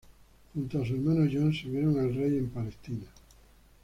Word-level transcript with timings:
Junto 0.55 0.81
a 0.81 0.81
su 0.87 0.93
hermano 0.95 1.29
John 1.31 1.53
sirvieron 1.53 1.99
al 1.99 2.15
rey 2.15 2.39
en 2.39 2.45
la 2.45 2.51
Tierra 2.63 2.71
Santa. 3.05 3.11